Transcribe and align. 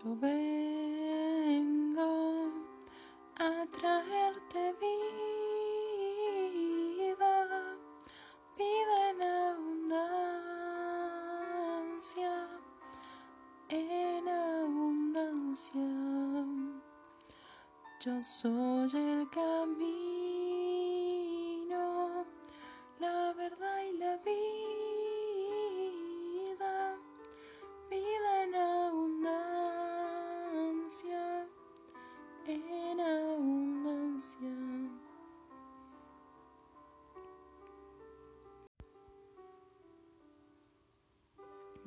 Yo 0.05 0.15
vengo 0.21 1.91
a 3.37 3.67
traerte 3.67 4.73
vida, 6.99 7.27
vida 8.57 9.11
en 9.11 9.23
abundancia, 9.23 10.09
en 13.71 14.29
abundancia. 14.29 15.83
Yo 17.99 18.23
soy 18.23 18.91
el 18.95 19.29
camino, 19.31 20.15
la 23.01 23.33
verdad 23.33 23.83
y 23.83 23.99
la 23.99 24.17
vida, 24.19 24.88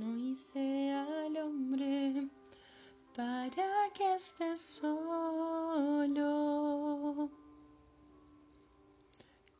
No 0.01 0.17
hice 0.17 0.91
al 0.93 1.37
hombre 1.37 2.27
para 3.15 3.91
que 3.93 4.15
esté 4.15 4.57
solo. 4.57 4.89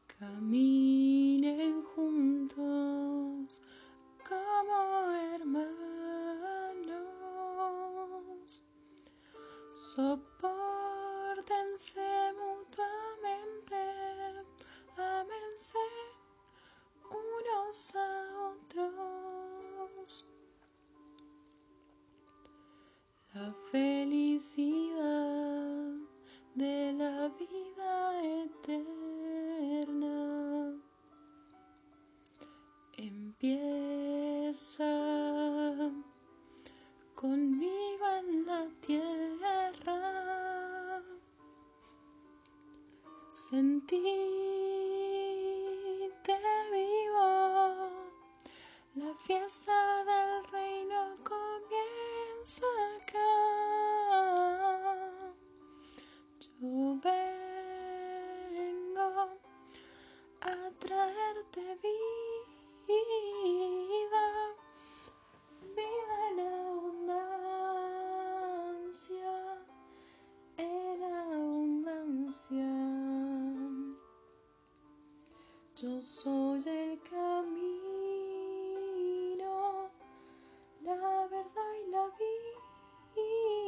Caminen 0.08 1.84
juntos 1.84 3.62
como 4.28 5.12
hermanos. 5.36 5.84
Sopórtense 9.74 10.42
mutuamente, 12.42 13.91
La 23.42 23.52
felicidad 23.72 25.02
de 26.54 26.94
la 26.94 27.28
vida 27.30 27.94
eterna 28.44 30.18
empieza 32.98 34.14
conmigo 37.16 38.06
en 38.20 38.46
la 38.46 38.68
tierra. 38.86 39.90
Sentíte 43.32 44.12
vivo, 46.72 47.30
la 48.98 49.16
fiesta 49.26 50.11
a 60.42 60.72
vida, 62.88 64.26
vida 65.76 66.30
en 66.30 66.40
abundancia, 66.40 67.28
en 70.58 71.04
abundancia. 71.04 72.70
Yo 75.76 76.02
soy 76.02 76.64
el 76.68 77.00
camino, 77.04 77.92
la 80.82 81.28
verdad 81.28 81.74
y 81.86 81.88
la 81.92 82.06
vida. 82.08 83.61